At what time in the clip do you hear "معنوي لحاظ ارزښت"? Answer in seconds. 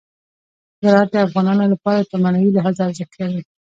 2.23-3.13